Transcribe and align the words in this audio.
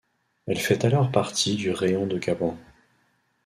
Elle 0.47 0.57
fait 0.57 0.83
alors 0.83 1.11
partie 1.11 1.55
du 1.57 1.69
raion 1.69 2.07
de 2.07 2.17
Kapan. 2.17 2.57